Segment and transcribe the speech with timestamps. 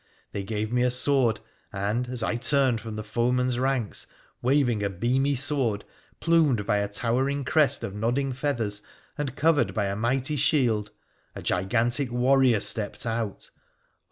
[0.31, 1.41] They gave me a sword,
[1.71, 4.07] and, as I turned, from the foemen's ranks,
[4.41, 5.85] waving a beamy sword,
[6.19, 8.81] plumed by a towering crest of nodding feathers
[9.15, 10.89] and covered by a mighty shield,
[11.35, 13.51] a gigantic warrior stepped out.